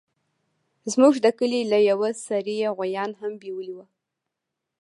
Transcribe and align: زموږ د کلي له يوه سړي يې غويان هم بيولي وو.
زموږ 0.91 1.13
د 1.25 1.27
کلي 1.39 1.61
له 1.71 1.79
يوه 1.89 2.09
سړي 2.27 2.55
يې 2.61 2.69
غويان 2.77 3.11
هم 3.19 3.31
بيولي 3.41 3.73
وو. 3.75 3.85